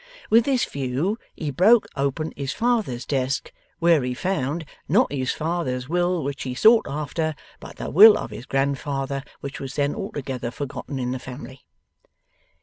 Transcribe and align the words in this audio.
With 0.31 0.45
this 0.45 0.65
view, 0.65 1.19
he 1.35 1.51
broke 1.51 1.85
open 1.95 2.33
his 2.35 2.53
father's 2.53 3.05
desk, 3.05 3.53
where 3.77 4.01
he 4.01 4.15
found 4.15 4.65
not 4.89 5.11
his 5.11 5.31
father's 5.31 5.87
will 5.87 6.23
which 6.23 6.41
he 6.41 6.55
sought 6.55 6.87
after, 6.89 7.35
but 7.59 7.75
the 7.75 7.91
will 7.91 8.17
of 8.17 8.31
his 8.31 8.47
grandfather, 8.47 9.23
which 9.41 9.59
was 9.59 9.75
then 9.75 9.93
altogether 9.93 10.49
forgotten 10.49 10.97
in 10.97 11.11
the 11.11 11.19
family." 11.19 11.67